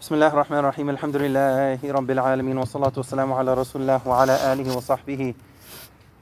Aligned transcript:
بسم 0.00 0.14
الله 0.14 0.26
الرحمن 0.26 0.58
الرحيم 0.58 0.90
الحمد 0.90 1.16
لله 1.16 1.78
رب 1.84 2.10
العالمين 2.10 2.58
والصلاة 2.58 2.92
والسلام 2.96 3.32
على 3.32 3.54
رسول 3.54 3.82
الله 3.82 4.00
وعلى 4.06 4.52
آله 4.52 4.76
وصحبه 4.76 5.34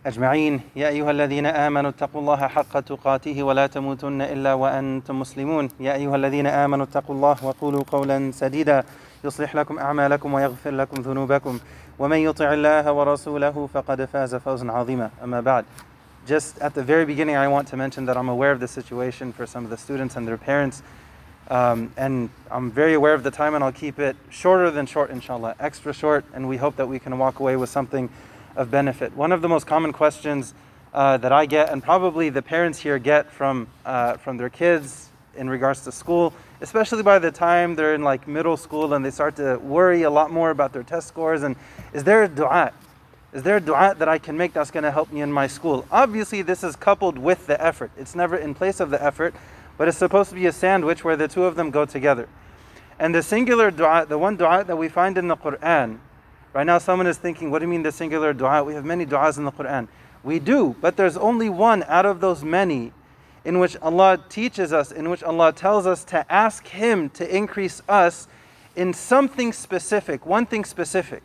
أجمعين 0.07 0.61
يا 0.77 0.89
أيها 0.89 1.11
الذين 1.11 1.47
آمنوا 1.47 1.91
اتقوا 1.91 2.21
الله 2.21 2.37
حق 2.49 2.81
تقاته 2.81 3.43
ولا 3.43 3.67
تموتن 3.67 4.23
إلا 4.23 4.55
وأنتم 4.55 5.21
مسلمون 5.21 5.69
يا 5.81 5.95
أيها 5.95 6.17
الذين 6.17 6.47
آمنوا 6.47 6.85
اتقوا 6.85 7.15
الله 7.15 7.37
وقولوا 7.45 7.83
قولا 7.93 8.31
سديدا 8.33 8.85
يصلح 9.25 9.55
لكم 9.55 9.79
أعمالكم 9.79 10.35
ويغفر 10.35 10.71
لكم 10.71 11.03
ذنوبكم 11.03 11.59
ومن 11.99 12.19
يطع 12.19 12.53
الله 12.53 12.93
ورسوله 12.93 13.69
فقد 13.75 14.05
فاز 14.05 14.35
فوزا 14.35 14.73
عظيما 14.73 15.11
أما 15.25 15.41
بعد 15.41 15.65
Just 16.27 16.59
at 16.61 16.75
the 16.75 16.83
very 16.83 17.05
beginning, 17.05 17.37
I 17.37 17.47
want 17.47 17.69
to 17.69 17.77
mention 17.77 18.05
that 18.07 18.17
I'm 18.17 18.29
aware 18.29 18.51
of 18.51 18.59
the 18.59 18.67
situation 18.67 19.33
for 19.33 19.47
some 19.47 19.63
of 19.63 19.71
the 19.71 19.77
students 19.77 20.17
and 20.17 20.27
their 20.27 20.37
parents. 20.37 20.83
Um, 21.49 21.93
and 21.97 22.31
I'm 22.51 22.71
very 22.73 22.95
aware 22.95 23.15
of 23.15 23.23
the 23.23 23.31
time, 23.31 23.55
and 23.55 23.63
I'll 23.63 23.73
keep 23.73 23.99
it 23.99 24.17
shorter 24.31 24.71
than 24.71 24.87
short, 24.87 25.11
inshallah, 25.11 25.55
extra 25.61 25.93
short, 25.93 26.25
and 26.35 26.49
we 26.49 26.57
hope 26.57 26.77
that 26.77 26.89
we 26.89 26.99
can 26.99 27.17
walk 27.19 27.39
away 27.39 27.57
with 27.57 27.71
something 27.71 28.11
of 28.57 28.71
benefit. 28.71 29.17
One 29.17 29.33
of 29.33 29.43
the 29.43 29.49
most 29.49 29.67
common 29.67 29.93
questions 29.93 30.55
uh, 30.93 31.19
that 31.19 31.33
I 31.33 31.47
get, 31.47 31.71
and 31.71 31.83
probably 31.83 32.31
the 32.31 32.43
parents 32.43 32.81
here 32.81 32.99
get 32.99 33.31
from, 33.31 33.69
uh, 33.85 34.17
from 34.17 34.39
their 34.39 34.49
kids 34.49 35.11
in 35.37 35.49
regards 35.49 35.85
to 35.85 35.93
school, 35.93 36.33
especially 36.61 37.03
by 37.03 37.19
the 37.19 37.31
time 37.31 37.75
they're 37.77 37.95
in 37.95 38.03
like 38.03 38.27
middle 38.27 38.57
school 38.57 38.95
and 38.95 39.05
they 39.05 39.11
start 39.11 39.37
to 39.37 39.59
worry 39.59 40.03
a 40.03 40.11
lot 40.11 40.31
more 40.31 40.51
about 40.51 40.73
their 40.73 40.83
test 40.83 41.07
scores, 41.07 41.43
and 41.43 41.55
is 41.93 42.03
there 42.03 42.23
a 42.25 42.29
dua? 42.29 42.73
Is 43.33 43.43
there 43.43 43.59
a 43.59 43.61
dua 43.61 43.95
that 43.99 44.09
I 44.09 44.19
can 44.19 44.37
make 44.37 44.55
that's 44.55 44.71
going 44.71 44.85
to 44.85 44.91
help 44.91 45.13
me 45.13 45.21
in 45.21 45.31
my 45.31 45.47
school? 45.47 45.85
Obviously, 45.93 46.41
this 46.41 46.65
is 46.65 46.75
coupled 46.75 47.19
with 47.19 47.47
the 47.47 47.63
effort. 47.63 47.91
It's 47.99 48.15
never 48.15 48.37
in 48.37 48.55
place 48.55 48.81
of 48.81 48.91
the 48.91 49.03
effort, 49.03 49.35
but 49.77 49.89
it's 49.89 49.99
supposed 49.99 50.31
to 50.31 50.35
be 50.35 50.47
a 50.47 50.53
sandwich 50.53 51.05
where 51.05 51.17
the 51.17 51.29
two 51.29 51.45
of 51.45 51.57
them 51.57 51.71
go 51.71 51.85
together. 51.85 52.29
And 52.99 53.15
the 53.15 53.23
singular 53.23 53.71
dua, 53.71 54.07
the 54.09 54.19
one 54.19 54.37
dua 54.37 54.65
that 54.65 54.77
we 54.77 54.89
find 54.89 55.19
in 55.19 55.29
the 55.29 55.37
Quran, 55.37 55.99
right 56.53 56.65
now 56.65 56.79
someone 56.79 57.07
is 57.07 57.19
thinking, 57.19 57.51
what 57.51 57.59
do 57.59 57.65
you 57.65 57.71
mean 57.71 57.83
the 57.83 57.93
singular 57.93 58.33
dua? 58.33 58.65
We 58.65 58.75
have 58.75 58.85
many 58.85 59.05
duas 59.05 59.39
in 59.39 59.45
the 59.45 59.53
Quran. 59.53 59.89
We 60.25 60.39
do, 60.39 60.75
but 60.81 60.97
there's 60.97 61.17
only 61.17 61.49
one 61.49 61.85
out 61.85 62.07
of 62.07 62.21
those 62.21 62.43
many 62.43 62.93
in 63.45 63.61
which 63.61 63.77
Allah 63.77 64.19
teaches 64.29 64.73
us, 64.73 64.91
in 64.91 65.09
which 65.09 65.23
Allah 65.23 65.53
tells 65.53 65.87
us 65.87 66.03
to 66.05 66.31
ask 66.33 66.67
Him 66.67 67.09
to 67.11 67.37
increase 67.37 67.81
us 67.89 68.27
in 68.75 68.93
something 68.93 69.53
specific, 69.53 70.27
one 70.27 70.47
thing 70.47 70.65
specific. 70.65 71.23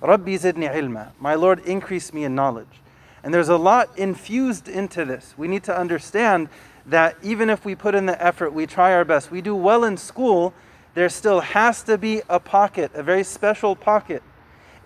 Rabbi 0.00 0.32
zidni 0.32 0.74
ilma. 0.74 1.12
My 1.20 1.34
Lord, 1.34 1.60
increase 1.60 2.12
me 2.12 2.24
in 2.24 2.34
knowledge. 2.34 2.80
And 3.22 3.32
there's 3.32 3.48
a 3.48 3.56
lot 3.56 3.96
infused 3.96 4.68
into 4.68 5.04
this. 5.04 5.34
We 5.36 5.48
need 5.48 5.62
to 5.64 5.76
understand 5.76 6.48
that 6.86 7.16
even 7.22 7.50
if 7.50 7.64
we 7.64 7.74
put 7.74 7.94
in 7.94 8.06
the 8.06 8.24
effort, 8.24 8.52
we 8.52 8.66
try 8.66 8.92
our 8.92 9.04
best, 9.04 9.30
we 9.30 9.40
do 9.40 9.54
well 9.54 9.84
in 9.84 9.96
school, 9.96 10.54
there 10.94 11.08
still 11.08 11.40
has 11.40 11.82
to 11.82 11.98
be 11.98 12.22
a 12.28 12.40
pocket, 12.40 12.90
a 12.94 13.02
very 13.02 13.24
special 13.24 13.76
pocket 13.76 14.22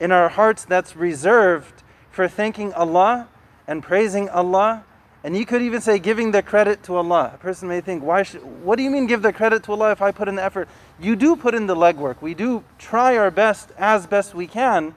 in 0.00 0.10
our 0.10 0.28
hearts 0.28 0.64
that's 0.64 0.96
reserved 0.96 1.82
for 2.10 2.26
thanking 2.26 2.72
Allah 2.72 3.28
and 3.68 3.82
praising 3.82 4.28
Allah. 4.28 4.84
And 5.22 5.36
you 5.36 5.44
could 5.44 5.60
even 5.60 5.82
say 5.82 5.98
giving 5.98 6.30
the 6.30 6.42
credit 6.42 6.82
to 6.84 6.96
Allah. 6.96 7.32
A 7.34 7.38
person 7.38 7.68
may 7.68 7.82
think, 7.82 8.02
why 8.02 8.22
should, 8.22 8.42
what 8.64 8.76
do 8.76 8.82
you 8.82 8.90
mean 8.90 9.06
give 9.06 9.20
the 9.20 9.32
credit 9.32 9.62
to 9.64 9.72
Allah 9.72 9.92
if 9.92 10.00
I 10.00 10.10
put 10.10 10.28
in 10.28 10.34
the 10.36 10.42
effort? 10.42 10.68
You 10.98 11.14
do 11.14 11.36
put 11.36 11.54
in 11.54 11.66
the 11.66 11.76
legwork. 11.76 12.22
We 12.22 12.32
do 12.32 12.64
try 12.78 13.18
our 13.18 13.30
best 13.30 13.70
as 13.78 14.06
best 14.06 14.34
we 14.34 14.46
can. 14.46 14.94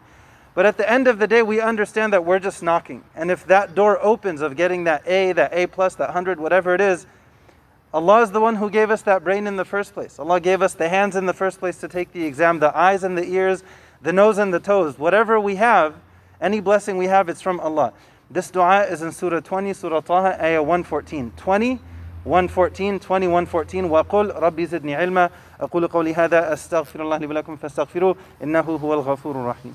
But 0.54 0.66
at 0.66 0.76
the 0.76 0.90
end 0.90 1.06
of 1.06 1.18
the 1.18 1.28
day, 1.28 1.42
we 1.42 1.60
understand 1.60 2.12
that 2.12 2.24
we're 2.24 2.40
just 2.40 2.62
knocking. 2.62 3.04
And 3.14 3.30
if 3.30 3.46
that 3.46 3.74
door 3.74 4.02
opens 4.02 4.40
of 4.40 4.56
getting 4.56 4.84
that 4.84 5.06
A, 5.06 5.32
that 5.32 5.52
A 5.54 5.66
plus, 5.66 5.94
that 5.96 6.08
100, 6.08 6.40
whatever 6.40 6.74
it 6.74 6.80
is, 6.80 7.06
Allah 7.94 8.22
is 8.22 8.32
the 8.32 8.40
one 8.40 8.56
who 8.56 8.68
gave 8.68 8.90
us 8.90 9.02
that 9.02 9.24
brain 9.24 9.46
in 9.46 9.56
the 9.56 9.64
first 9.64 9.94
place. 9.94 10.18
Allah 10.18 10.40
gave 10.40 10.60
us 10.60 10.74
the 10.74 10.88
hands 10.88 11.16
in 11.16 11.26
the 11.26 11.32
first 11.32 11.58
place 11.58 11.78
to 11.78 11.88
take 11.88 12.12
the 12.12 12.24
exam, 12.24 12.58
the 12.58 12.76
eyes 12.76 13.02
and 13.04 13.16
the 13.16 13.24
ears, 13.24 13.62
the 14.02 14.12
nose 14.12 14.36
and 14.38 14.52
the 14.52 14.60
toes. 14.60 14.98
Whatever 14.98 15.40
we 15.40 15.56
have, 15.56 15.94
any 16.40 16.60
blessing 16.60 16.96
we 16.98 17.06
have, 17.06 17.28
it's 17.28 17.40
from 17.40 17.60
Allah. 17.60 17.92
This 18.30 18.50
dua 18.50 18.82
is 18.82 19.00
in 19.00 19.10
Surah 19.10 19.40
20, 19.40 19.72
Surah 19.72 20.00
Taha, 20.00 20.36
Ayah 20.42 20.62
114. 20.62 21.32
20, 21.36 21.80
114, 22.24 22.98
20, 22.98 23.26
114. 23.26 23.84
وَقُلْ 23.84 24.38
رَبِّ 24.38 24.66
زِدْنِي 24.66 24.96
عِلْمًا 24.96 25.30
أقول 25.60 25.88
قولي 25.88 26.14
هذا 26.14 26.52
أستغفر 26.52 27.02
الله 27.02 27.16
لي 27.16 27.26
ولكم 27.26 27.56
فاستغفروه 27.56 28.16
إنه 28.42 28.60
هو 28.60 28.94
الغفور 28.94 29.36
الرحيم 29.36 29.74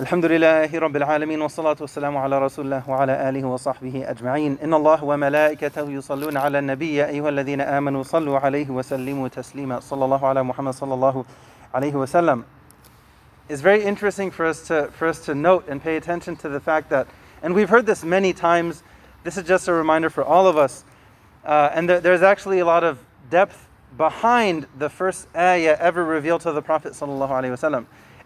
الحمد 0.00 0.24
لله 0.24 0.78
رب 0.78 0.96
العالمين 0.96 1.42
والصلاة 1.42 1.76
والسلام 1.80 2.16
على 2.16 2.38
رسول 2.38 2.64
الله 2.64 2.90
وعلى 2.90 3.28
آله 3.28 3.44
وصحبه 3.44 4.10
أجمعين 4.10 4.58
إن 4.64 4.74
الله 4.74 5.04
وملائكته 5.04 5.90
يصلون 5.90 6.36
على 6.36 6.58
النبي 6.58 7.04
أيها 7.04 7.28
الذين 7.28 7.60
آمنوا 7.60 8.02
صلوا 8.02 8.38
عليه 8.38 8.66
aleyhi 8.66 9.20
ve 9.20 9.30
صلى 9.30 9.54
الله 9.54 9.80
Sallallahu 9.80 10.22
ala 10.22 10.44
Muhammed 10.44 10.74
sallallahu 10.74 11.26
aleyhi 11.74 12.38
ve. 12.38 12.44
It's 13.50 13.60
very 13.60 13.82
interesting 13.82 14.30
for 14.30 14.46
us 14.46 14.66
to 14.68 14.88
for 14.90 15.06
us 15.06 15.22
to 15.26 15.34
note 15.34 15.68
and 15.68 15.82
pay 15.82 15.96
attention 15.98 16.34
to 16.36 16.48
the 16.48 16.60
fact 16.60 16.88
that, 16.88 17.06
and 17.42 17.54
we've 17.54 17.68
heard 17.68 17.84
this 17.84 18.02
many 18.02 18.32
times. 18.32 18.82
This 19.22 19.36
is 19.36 19.46
just 19.46 19.68
a 19.68 19.74
reminder 19.74 20.08
for 20.08 20.24
all 20.24 20.46
of 20.46 20.56
us, 20.56 20.82
uh, 21.44 21.72
and 21.74 21.86
there, 21.86 22.00
there's 22.00 22.22
actually 22.22 22.60
a 22.60 22.64
lot 22.64 22.84
of 22.84 23.04
depth 23.28 23.68
behind 23.98 24.66
the 24.78 24.88
first 24.88 25.28
ayah 25.36 25.76
ever 25.78 26.02
revealed 26.02 26.40
to 26.40 26.52
the 26.52 26.62
Prophet 26.62 26.94
sallallahu 26.94 27.28
alaihi 27.28 27.52
wasallam. 27.52 27.84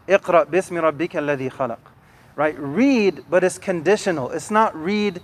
اقرأ 0.09 0.43
باسم 0.43 0.77
ربك 0.77 1.15
الذي 1.17 1.49
خلق. 1.49 1.79
Right? 2.35 2.55
Read, 2.57 3.23
but 3.29 3.43
it's 3.43 3.57
conditional. 3.57 4.31
It's 4.31 4.49
not 4.49 4.75
read 4.75 5.21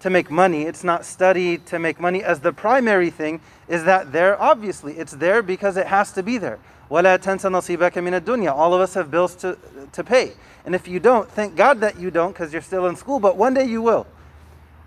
to 0.00 0.10
make 0.10 0.30
money. 0.30 0.62
It's 0.62 0.84
not 0.84 1.04
study 1.04 1.58
to 1.58 1.78
make 1.78 2.00
money. 2.00 2.22
As 2.22 2.40
the 2.40 2.52
primary 2.52 3.10
thing 3.10 3.40
is 3.68 3.84
that 3.84 4.12
there, 4.12 4.40
obviously, 4.40 4.98
it's 4.98 5.12
there 5.12 5.42
because 5.42 5.76
it 5.76 5.86
has 5.86 6.12
to 6.12 6.22
be 6.22 6.38
there. 6.38 6.58
وَلَا 6.90 7.18
تَنْسَ 7.18 7.48
نَصِيبَكَ 7.48 7.92
مِنَ 7.92 8.20
الدُّنْيَا 8.20 8.52
All 8.52 8.74
of 8.74 8.80
us 8.80 8.94
have 8.94 9.10
bills 9.10 9.36
to, 9.36 9.56
to 9.92 10.02
pay. 10.02 10.32
And 10.64 10.74
if 10.74 10.88
you 10.88 10.98
don't, 10.98 11.30
thank 11.30 11.54
God 11.54 11.80
that 11.80 11.98
you 12.00 12.10
don't 12.10 12.32
because 12.32 12.52
you're 12.52 12.62
still 12.62 12.86
in 12.86 12.96
school, 12.96 13.20
but 13.20 13.36
one 13.36 13.54
day 13.54 13.64
you 13.64 13.80
will. 13.80 14.06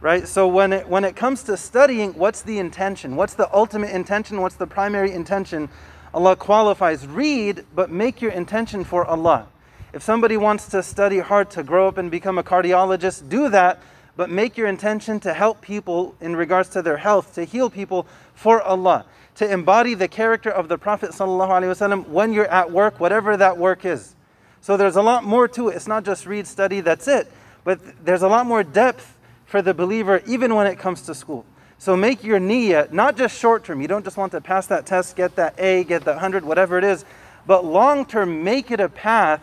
Right? 0.01 0.27
So 0.27 0.47
when 0.47 0.73
it, 0.73 0.89
when 0.89 1.05
it 1.05 1.15
comes 1.15 1.43
to 1.43 1.55
studying, 1.55 2.13
what's 2.13 2.41
the 2.41 2.59
intention? 2.59 3.15
What's 3.15 3.35
the 3.35 3.53
ultimate 3.55 3.91
intention? 3.91 4.41
What's 4.41 4.55
the 4.55 4.67
primary 4.67 5.13
intention? 5.13 5.69
Allah 6.14 6.36
qualifies 6.36 7.06
read, 7.06 7.64
but 7.74 7.90
make 7.90 8.22
your 8.22 8.30
intention 8.30 8.84
for 8.84 9.04
Allah. 9.04 9.48
If 9.92 10.02
somebody 10.02 10.36
wants 10.36 10.68
to 10.68 10.82
study 10.82 11.18
hard 11.18 11.50
to 11.50 11.62
grow 11.62 11.88
up 11.88 11.98
and 11.98 12.10
become 12.10 12.38
a 12.38 12.42
cardiologist, 12.42 13.28
do 13.28 13.48
that, 13.50 13.80
but 14.16 14.30
make 14.30 14.56
your 14.56 14.66
intention 14.66 15.20
to 15.20 15.32
help 15.32 15.60
people 15.60 16.14
in 16.20 16.34
regards 16.34 16.68
to 16.70 16.82
their 16.82 16.96
health, 16.96 17.34
to 17.34 17.44
heal 17.44 17.70
people 17.70 18.06
for 18.34 18.60
Allah, 18.60 19.06
to 19.36 19.50
embody 19.50 19.94
the 19.94 20.08
character 20.08 20.50
of 20.50 20.68
the 20.68 20.76
Prophet 20.76 21.10
ﷺ 21.10 22.08
when 22.08 22.32
you're 22.32 22.46
at 22.46 22.70
work, 22.72 22.98
whatever 22.98 23.36
that 23.36 23.56
work 23.56 23.84
is. 23.84 24.14
So 24.60 24.76
there's 24.76 24.96
a 24.96 25.02
lot 25.02 25.24
more 25.24 25.46
to 25.48 25.68
it. 25.68 25.76
It's 25.76 25.86
not 25.86 26.04
just 26.04 26.26
read, 26.26 26.46
study, 26.46 26.80
that's 26.80 27.06
it. 27.06 27.30
But 27.64 28.04
there's 28.04 28.22
a 28.22 28.28
lot 28.28 28.46
more 28.46 28.62
depth 28.62 29.16
for 29.46 29.62
the 29.62 29.72
believer, 29.72 30.22
even 30.26 30.54
when 30.54 30.66
it 30.66 30.78
comes 30.78 31.02
to 31.02 31.14
school. 31.14 31.46
So 31.78 31.96
make 31.96 32.24
your 32.24 32.40
niyyah 32.40 32.92
not 32.92 33.16
just 33.16 33.38
short 33.38 33.64
term. 33.64 33.80
You 33.80 33.88
don't 33.88 34.04
just 34.04 34.16
want 34.16 34.32
to 34.32 34.40
pass 34.40 34.66
that 34.66 34.84
test, 34.84 35.14
get 35.16 35.36
that 35.36 35.54
A, 35.58 35.84
get 35.84 36.04
that 36.04 36.14
100, 36.14 36.44
whatever 36.44 36.76
it 36.76 36.84
is, 36.84 37.04
but 37.46 37.64
long 37.64 38.04
term, 38.04 38.42
make 38.44 38.70
it 38.70 38.80
a 38.80 38.88
path 38.88 39.40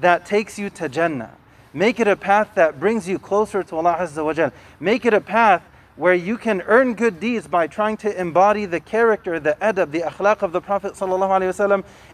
that 0.00 0.24
takes 0.24 0.58
you 0.58 0.70
to 0.70 0.88
Jannah. 0.88 1.36
Make 1.74 2.00
it 2.00 2.08
a 2.08 2.16
path 2.16 2.50
that 2.54 2.78
brings 2.78 3.08
you 3.08 3.18
closer 3.18 3.62
to 3.62 3.76
Allah 3.76 3.96
Azza 3.98 4.24
wa. 4.24 4.50
Make 4.78 5.04
it 5.04 5.14
a 5.14 5.20
path 5.20 5.62
where 5.96 6.14
you 6.14 6.38
can 6.38 6.62
earn 6.62 6.94
good 6.94 7.20
deeds 7.20 7.46
by 7.46 7.66
trying 7.66 7.96
to 7.98 8.20
embody 8.20 8.64
the 8.64 8.80
character, 8.80 9.38
the 9.38 9.56
adab, 9.60 9.90
the 9.90 10.00
akhlaq 10.00 10.42
of 10.42 10.52
the 10.52 10.60
Prophet 10.60 10.94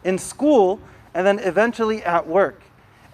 in 0.05 0.19
school 0.19 0.81
and 1.15 1.27
then 1.27 1.39
eventually 1.41 2.03
at 2.03 2.27
work. 2.27 2.63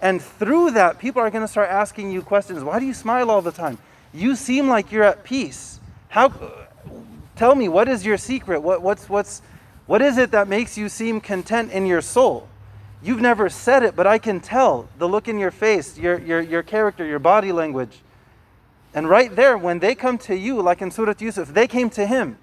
And 0.01 0.21
through 0.21 0.71
that, 0.71 0.99
people 0.99 1.21
are 1.21 1.29
going 1.29 1.43
to 1.43 1.47
start 1.47 1.69
asking 1.69 2.11
you 2.11 2.21
questions. 2.21 2.63
Why 2.63 2.79
do 2.79 2.85
you 2.85 2.93
smile 2.93 3.31
all 3.31 3.41
the 3.41 3.51
time? 3.51 3.77
You 4.13 4.35
seem 4.35 4.67
like 4.67 4.91
you're 4.91 5.03
at 5.03 5.23
peace. 5.23 5.74
How? 6.15 6.31
Tell 7.35 7.55
me, 7.55 7.67
what 7.67 7.89
is 7.89 8.05
your 8.05 8.15
secret? 8.15 8.61
What, 8.61 8.81
what's, 8.81 9.09
what's, 9.09 9.41
what 9.85 10.01
is 10.01 10.17
it 10.17 10.31
that 10.31 10.47
makes 10.47 10.77
you 10.77 10.87
seem 10.87 11.19
content 11.19 11.73
in 11.73 11.85
your 11.85 11.99
soul? 11.99 12.47
You've 13.03 13.19
never 13.19 13.49
said 13.49 13.83
it, 13.83 13.97
but 13.97 14.07
I 14.07 14.17
can 14.17 14.39
tell 14.39 14.87
the 14.97 15.09
look 15.09 15.27
in 15.27 15.37
your 15.37 15.51
face, 15.51 15.97
your, 15.97 16.17
your, 16.19 16.39
your 16.39 16.63
character, 16.63 17.05
your 17.05 17.19
body 17.19 17.51
language. 17.51 17.99
And 18.93 19.09
right 19.09 19.35
there, 19.35 19.57
when 19.57 19.79
they 19.79 19.93
come 19.93 20.17
to 20.19 20.37
you, 20.37 20.61
like 20.61 20.81
in 20.81 20.89
Surah 20.89 21.15
Yusuf, 21.19 21.49
they 21.49 21.67
came 21.67 21.89
to 21.89 22.05
him 22.05 22.37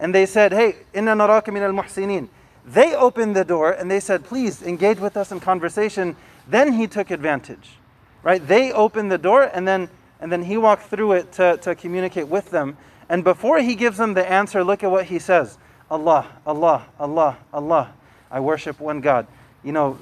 and 0.00 0.12
they 0.12 0.26
said, 0.26 0.52
Hey, 0.52 0.74
inna 0.92 1.14
naraka 1.14 1.52
min 1.52 1.62
al 1.62 1.70
muhsinin. 1.70 2.28
They 2.66 2.92
opened 2.92 3.36
the 3.36 3.44
door 3.44 3.70
and 3.70 3.88
they 3.88 4.00
said, 4.00 4.24
Please 4.24 4.62
engage 4.62 4.98
with 4.98 5.16
us 5.16 5.30
in 5.30 5.38
conversation. 5.38 6.16
Then 6.48 6.72
he 6.72 6.88
took 6.88 7.12
advantage. 7.12 7.70
Right? 8.24 8.44
They 8.44 8.72
opened 8.72 9.12
the 9.12 9.18
door 9.18 9.44
and 9.44 9.68
then 9.68 9.90
and 10.18 10.30
then 10.30 10.44
he 10.44 10.56
walked 10.56 10.88
through 10.88 11.12
it 11.12 11.32
to, 11.32 11.56
to 11.58 11.74
communicate 11.74 12.28
with 12.28 12.50
them. 12.50 12.76
And 13.12 13.22
before 13.22 13.58
he 13.60 13.74
gives 13.74 13.98
them 13.98 14.14
the 14.14 14.26
answer, 14.26 14.64
look 14.64 14.82
at 14.82 14.90
what 14.90 15.04
he 15.04 15.18
says 15.18 15.58
Allah, 15.90 16.26
Allah, 16.46 16.86
Allah, 16.98 17.36
Allah. 17.52 17.92
I 18.30 18.40
worship 18.40 18.80
one 18.80 19.02
God. 19.02 19.26
You 19.62 19.72
know, 19.72 19.98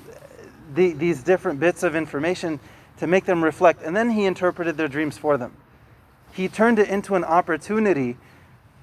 the, 0.74 0.92
these 0.92 1.24
different 1.24 1.58
bits 1.58 1.82
of 1.82 1.96
information 1.96 2.60
to 2.98 3.08
make 3.08 3.24
them 3.24 3.42
reflect. 3.42 3.82
And 3.82 3.96
then 3.96 4.10
he 4.10 4.26
interpreted 4.26 4.76
their 4.76 4.86
dreams 4.86 5.18
for 5.18 5.36
them. 5.36 5.56
He 6.32 6.46
turned 6.46 6.78
it 6.78 6.88
into 6.88 7.16
an 7.16 7.24
opportunity 7.24 8.16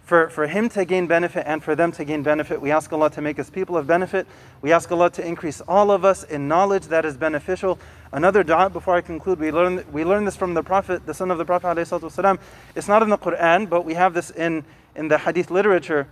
for, 0.07 0.29
for 0.29 0.47
him 0.47 0.69
to 0.69 0.85
gain 0.85 1.05
benefit 1.05 1.43
and 1.45 1.61
for 1.61 1.75
them 1.75 1.91
to 1.91 2.05
gain 2.05 2.23
benefit. 2.23 2.61
We 2.61 2.71
ask 2.71 2.91
Allah 2.93 3.11
to 3.11 3.21
make 3.21 3.39
us 3.39 3.49
people 3.49 3.75
of 3.75 3.87
benefit. 3.87 4.25
We 4.61 4.71
ask 4.71 4.89
Allah 4.89 5.09
to 5.11 5.27
increase 5.27 5.59
all 5.67 5.91
of 5.91 6.05
us 6.05 6.23
in 6.23 6.47
knowledge 6.47 6.85
that 6.85 7.03
is 7.03 7.17
beneficial. 7.17 7.77
Another 8.13 8.41
dua 8.41 8.69
before 8.69 8.95
I 8.95 9.01
conclude, 9.01 9.37
we 9.37 9.51
learn, 9.51 9.83
we 9.91 10.05
learn 10.05 10.23
this 10.23 10.37
from 10.37 10.53
the 10.53 10.63
Prophet, 10.63 11.05
the 11.05 11.13
son 11.13 11.29
of 11.29 11.37
the 11.37 11.43
Prophet. 11.43 11.67
ﷺ. 11.67 12.39
It's 12.73 12.87
not 12.87 13.03
in 13.03 13.09
the 13.09 13.17
Quran, 13.17 13.69
but 13.69 13.83
we 13.83 13.95
have 13.95 14.13
this 14.13 14.31
in, 14.31 14.63
in 14.95 15.09
the 15.09 15.17
hadith 15.17 15.51
literature. 15.51 16.07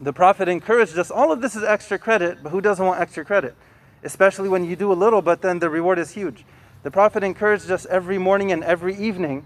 The 0.00 0.12
Prophet 0.12 0.46
encouraged 0.48 0.96
us. 0.96 1.10
All 1.10 1.32
of 1.32 1.42
this 1.42 1.56
is 1.56 1.64
extra 1.64 1.98
credit, 1.98 2.44
but 2.44 2.50
who 2.50 2.60
doesn't 2.60 2.86
want 2.86 3.00
extra 3.00 3.24
credit? 3.24 3.56
Especially 4.04 4.48
when 4.48 4.64
you 4.64 4.76
do 4.76 4.92
a 4.92 4.94
little, 4.94 5.20
but 5.20 5.42
then 5.42 5.58
the 5.58 5.68
reward 5.68 5.98
is 5.98 6.12
huge. 6.12 6.44
The 6.84 6.92
Prophet 6.92 7.24
encouraged 7.24 7.72
us 7.72 7.86
every 7.86 8.18
morning 8.18 8.52
and 8.52 8.62
every 8.62 8.94
evening 8.94 9.42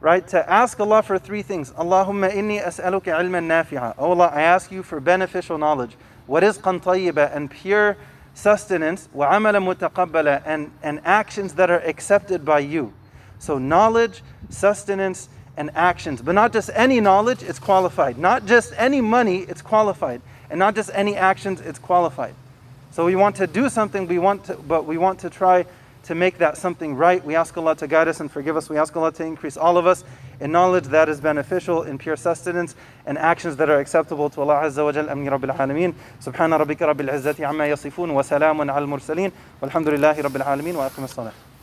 right? 0.00 0.26
To 0.28 0.50
ask 0.50 0.78
Allah 0.80 1.02
for 1.02 1.18
three 1.18 1.42
things. 1.42 1.70
Allahumma 1.72 2.32
inni 2.32 2.62
as'aluka 2.62 3.18
ilman 3.18 3.46
nafi'a. 3.48 3.94
Oh 3.98 4.10
Allah, 4.10 4.30
I 4.32 4.42
ask 4.42 4.70
you 4.70 4.82
for 4.82 5.00
beneficial 5.00 5.58
knowledge. 5.58 5.96
wa 6.26 6.40
rizqan 6.40 6.82
tayyiba 6.82 7.34
and 7.34 7.50
pure 7.50 7.96
sustenance, 8.34 9.08
wa 9.12 9.30
amala 9.30 9.62
mutaqabbala 9.62 10.42
and, 10.44 10.70
and 10.82 11.00
actions 11.04 11.54
that 11.54 11.70
are 11.70 11.80
accepted 11.80 12.44
by 12.44 12.58
you. 12.58 12.92
So 13.38 13.58
knowledge, 13.58 14.22
sustenance, 14.48 15.28
and 15.56 15.70
actions. 15.74 16.20
But 16.20 16.32
not 16.32 16.52
just 16.52 16.70
any 16.74 17.00
knowledge, 17.00 17.42
it's 17.42 17.58
qualified. 17.58 18.18
Not 18.18 18.46
just 18.46 18.72
any 18.76 19.00
money, 19.00 19.40
it's 19.40 19.62
qualified. 19.62 20.20
And 20.50 20.58
not 20.58 20.74
just 20.74 20.90
any 20.94 21.16
actions, 21.16 21.60
it's 21.60 21.78
qualified. 21.78 22.34
So 22.90 23.04
we 23.04 23.16
want 23.16 23.36
to 23.36 23.46
do 23.46 23.68
something, 23.68 24.06
we 24.06 24.18
want 24.18 24.44
to, 24.44 24.54
but 24.56 24.84
we 24.86 24.98
want 24.98 25.20
to 25.20 25.30
try 25.30 25.66
to 26.04 26.14
make 26.14 26.38
that 26.38 26.56
something 26.56 26.94
right. 26.94 27.24
We 27.24 27.34
ask 27.34 27.56
Allah 27.56 27.76
to 27.76 27.86
guide 27.86 28.08
us 28.08 28.20
and 28.20 28.30
forgive 28.30 28.56
us. 28.56 28.68
We 28.68 28.78
ask 28.78 28.94
Allah 28.96 29.12
to 29.12 29.24
increase 29.24 29.56
all 29.56 29.76
of 29.76 29.86
us 29.86 30.04
in 30.40 30.52
knowledge 30.52 30.84
that 30.84 31.08
is 31.08 31.20
beneficial, 31.20 31.82
in 31.82 31.98
pure 31.98 32.16
sustenance, 32.16 32.74
and 33.06 33.18
actions 33.18 33.56
that 33.56 33.68
are 33.70 33.78
acceptable 33.78 34.30
to 34.30 34.40
Allah 34.40 34.62
Azza 34.64 34.84
wa 34.84 34.92
Jal. 34.92 35.08
Amin 35.08 35.26
Rabbil 35.26 35.56
Alameen. 35.56 35.94
Subhana 36.22 36.58
rabbika 36.64 36.94
rabbil 36.94 37.08
izzati 37.08 37.48
amma 37.48 37.64
yasifun 37.64 38.12
wa 38.12 38.22
salamun 38.22 38.72
al 38.74 38.86
mursaleen. 38.86 39.32
Walhamdulillahi 39.60 40.22
rabbil 40.22 40.44
alameen 40.44 40.74
wa 40.74 40.88
aqim 40.88 41.04
as 41.04 41.53